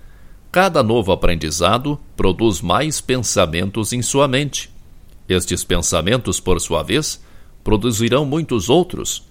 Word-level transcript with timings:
Cada 0.53 0.83
novo 0.83 1.11
aprendizado 1.11 1.99
produz 2.17 2.61
mais 2.61 3.01
pensamentos 3.01 3.93
em 3.93 4.03
sua 4.03 4.29
mente. 4.29 4.71
Estes 5.29 5.65
pensamentos, 5.65 6.39
por 6.39 6.61
sua 6.61 6.83
vez, 6.83 7.21
produzirão 7.65 8.25
muitos 8.25 8.69
outros. 8.69 9.27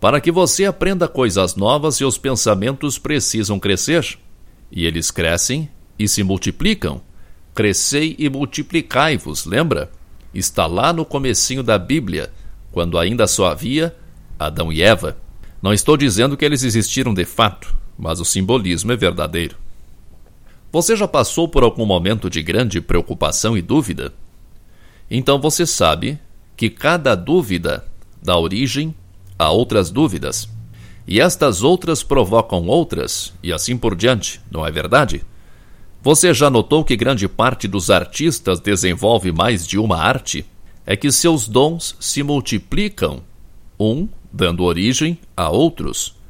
Para 0.00 0.20
que 0.20 0.32
você 0.32 0.64
aprenda 0.64 1.06
coisas 1.06 1.56
novas, 1.56 1.96
seus 1.96 2.16
pensamentos 2.16 2.98
precisam 2.98 3.60
crescer. 3.60 4.18
E 4.70 4.86
eles 4.86 5.10
crescem 5.10 5.68
e 5.98 6.08
se 6.08 6.22
multiplicam. 6.22 7.02
Crescei 7.54 8.16
e 8.18 8.30
multiplicai-vos, 8.30 9.44
lembra? 9.44 9.92
Está 10.32 10.66
lá 10.66 10.90
no 10.90 11.04
comecinho 11.04 11.62
da 11.62 11.78
Bíblia, 11.78 12.32
quando 12.70 12.98
ainda 12.98 13.26
só 13.26 13.46
havia 13.46 13.94
Adão 14.38 14.72
e 14.72 14.82
Eva. 14.82 15.18
Não 15.60 15.72
estou 15.72 15.98
dizendo 15.98 16.36
que 16.36 16.44
eles 16.44 16.62
existiram 16.62 17.12
de 17.12 17.26
fato, 17.26 17.81
mas 18.02 18.18
o 18.18 18.24
simbolismo 18.24 18.90
é 18.90 18.96
verdadeiro. 18.96 19.56
Você 20.72 20.96
já 20.96 21.06
passou 21.06 21.46
por 21.46 21.62
algum 21.62 21.86
momento 21.86 22.28
de 22.28 22.42
grande 22.42 22.80
preocupação 22.80 23.56
e 23.56 23.62
dúvida? 23.62 24.12
Então 25.08 25.40
você 25.40 25.64
sabe 25.64 26.18
que 26.56 26.68
cada 26.68 27.14
dúvida 27.14 27.86
dá 28.20 28.36
origem 28.36 28.92
a 29.38 29.50
outras 29.50 29.88
dúvidas. 29.88 30.48
E 31.06 31.20
estas 31.20 31.62
outras 31.62 32.02
provocam 32.02 32.66
outras, 32.66 33.32
e 33.40 33.52
assim 33.52 33.76
por 33.76 33.94
diante, 33.94 34.40
não 34.50 34.66
é 34.66 34.70
verdade? 34.72 35.24
Você 36.02 36.34
já 36.34 36.50
notou 36.50 36.84
que 36.84 36.96
grande 36.96 37.28
parte 37.28 37.68
dos 37.68 37.88
artistas 37.88 38.58
desenvolve 38.58 39.30
mais 39.30 39.64
de 39.64 39.78
uma 39.78 39.98
arte? 39.98 40.44
É 40.84 40.96
que 40.96 41.12
seus 41.12 41.46
dons 41.46 41.94
se 42.00 42.24
multiplicam, 42.24 43.22
um 43.78 44.08
dando 44.32 44.64
origem 44.64 45.16
a 45.36 45.48
outros. 45.50 46.20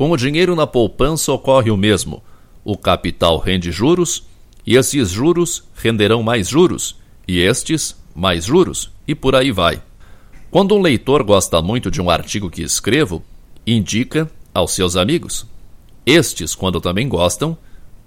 Com 0.00 0.12
o 0.12 0.16
dinheiro 0.16 0.56
na 0.56 0.66
poupança 0.66 1.30
ocorre 1.30 1.70
o 1.70 1.76
mesmo. 1.76 2.22
O 2.64 2.74
capital 2.74 3.36
rende 3.36 3.70
juros, 3.70 4.24
e 4.66 4.74
esses 4.74 5.10
juros 5.10 5.64
renderão 5.74 6.22
mais 6.22 6.48
juros, 6.48 6.96
e 7.28 7.38
estes 7.38 7.94
mais 8.14 8.46
juros, 8.46 8.90
e 9.06 9.14
por 9.14 9.36
aí 9.36 9.52
vai. 9.52 9.82
Quando 10.50 10.74
um 10.74 10.80
leitor 10.80 11.22
gosta 11.22 11.60
muito 11.60 11.90
de 11.90 12.00
um 12.00 12.08
artigo 12.08 12.48
que 12.48 12.62
escrevo, 12.62 13.22
indica 13.66 14.26
aos 14.54 14.72
seus 14.72 14.96
amigos. 14.96 15.46
Estes, 16.06 16.54
quando 16.54 16.80
também 16.80 17.06
gostam, 17.06 17.54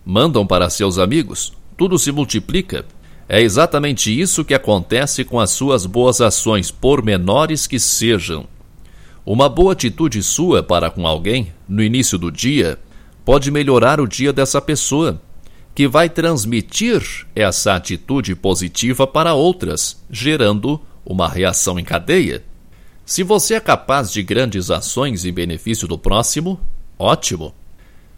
mandam 0.03 0.47
para 0.47 0.71
seus 0.71 0.97
amigos. 0.97 1.53
Tudo 1.77 1.99
se 1.99 2.11
multiplica. 2.11 2.87
É 3.29 3.39
exatamente 3.39 4.19
isso 4.19 4.43
que 4.43 4.55
acontece 4.55 5.23
com 5.23 5.39
as 5.39 5.51
suas 5.51 5.85
boas 5.85 6.21
ações, 6.21 6.71
por 6.71 7.05
menores 7.05 7.67
que 7.67 7.79
sejam. 7.79 8.47
Uma 9.25 9.47
boa 9.47 9.71
atitude 9.71 10.21
sua 10.21 10.61
para 10.61 10.89
com 10.89 11.07
alguém, 11.07 11.53
no 11.67 11.81
início 11.81 12.17
do 12.17 12.29
dia, 12.29 12.77
pode 13.23 13.49
melhorar 13.49 14.01
o 14.01 14.07
dia 14.07 14.33
dessa 14.33 14.61
pessoa, 14.61 15.21
que 15.73 15.87
vai 15.87 16.09
transmitir 16.09 17.25
essa 17.33 17.73
atitude 17.73 18.35
positiva 18.35 19.07
para 19.07 19.33
outras, 19.33 20.03
gerando 20.11 20.79
uma 21.05 21.29
reação 21.29 21.79
em 21.79 21.85
cadeia. 21.85 22.43
Se 23.05 23.23
você 23.23 23.53
é 23.53 23.59
capaz 23.61 24.11
de 24.11 24.21
grandes 24.21 24.69
ações 24.69 25.23
em 25.23 25.31
benefício 25.31 25.87
do 25.87 25.97
próximo, 25.97 26.59
ótimo. 26.99 27.53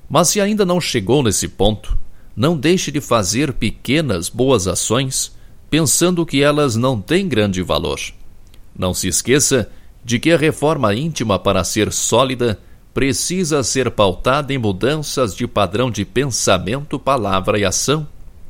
Mas 0.09 0.29
se 0.29 0.41
ainda 0.41 0.65
não 0.65 0.81
chegou 0.81 1.21
nesse 1.21 1.47
ponto, 1.47 1.95
não 2.35 2.57
deixe 2.57 2.91
de 2.91 2.99
fazer 2.99 3.53
pequenas 3.53 4.27
boas 4.27 4.67
ações, 4.67 5.35
pensando 5.69 6.25
que 6.25 6.41
elas 6.41 6.75
não 6.75 6.99
têm 6.99 7.27
grande 7.27 7.61
valor. 7.61 7.99
Não 8.77 8.93
se 8.93 9.07
esqueça 9.07 9.69
de 10.05 10.19
que 10.19 10.31
a 10.31 10.37
reforma 10.37 10.93
íntima, 10.93 11.39
para 11.39 11.63
ser 11.63 11.91
sólida, 11.91 12.59
precisa 12.93 13.63
ser 13.63 13.89
pautada 13.89 14.53
em 14.53 14.57
mudanças 14.59 15.35
de 15.35 15.47
padrão 15.47 15.89
de 15.89 16.05
pensamento, 16.05 16.99
palavra 16.99 17.57
e 17.57 17.65
ação. 17.65 18.07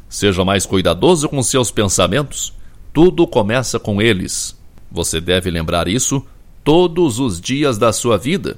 Seja 0.09 0.43
mais 0.43 0.65
cuidadoso 0.65 1.29
com 1.29 1.41
seus 1.41 1.71
pensamentos. 1.71 2.53
Tudo 2.93 3.25
começa 3.25 3.79
com 3.79 4.01
eles. 4.01 4.53
Você 4.91 5.21
deve 5.21 5.49
lembrar 5.49 5.87
isso 5.87 6.21
todos 6.61 7.19
os 7.19 7.39
dias 7.39 7.77
da 7.77 7.93
sua 7.93 8.17
vida. 8.17 8.57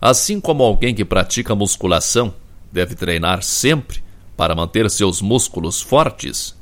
Assim 0.00 0.40
como 0.40 0.62
alguém 0.62 0.94
que 0.94 1.04
pratica 1.04 1.54
musculação 1.54 2.32
deve 2.72 2.94
treinar 2.94 3.42
sempre 3.42 4.02
para 4.34 4.54
manter 4.54 4.88
seus 4.90 5.20
músculos 5.20 5.82
fortes, 5.82 6.56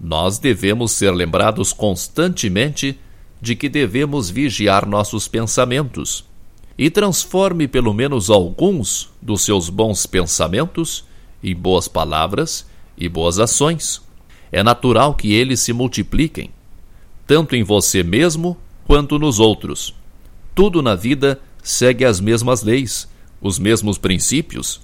nós 0.00 0.38
devemos 0.38 0.90
ser 0.90 1.12
lembrados 1.12 1.72
constantemente 1.72 2.98
de 3.40 3.54
que 3.54 3.68
devemos 3.68 4.30
vigiar 4.30 4.86
nossos 4.86 5.28
pensamentos 5.28 6.24
e 6.76 6.90
transforme 6.90 7.66
pelo 7.66 7.92
menos 7.92 8.30
alguns 8.30 9.10
dos 9.20 9.42
seus 9.42 9.68
bons 9.68 10.06
pensamentos 10.06 11.04
em 11.42 11.54
boas 11.54 11.88
palavras 11.88 12.66
e 12.96 13.08
boas 13.08 13.38
ações. 13.38 14.00
É 14.50 14.62
natural 14.62 15.14
que 15.14 15.34
eles 15.34 15.60
se 15.60 15.72
multipliquem, 15.72 16.50
tanto 17.26 17.54
em 17.54 17.62
você 17.62 18.02
mesmo 18.02 18.56
quanto 18.86 19.18
nos 19.18 19.38
outros. 19.38 19.94
Tudo 20.54 20.80
na 20.80 20.94
vida 20.94 21.40
segue 21.62 22.04
as 22.04 22.20
mesmas 22.20 22.62
leis, 22.62 23.08
os 23.40 23.58
mesmos 23.58 23.98
princípios. 23.98 24.80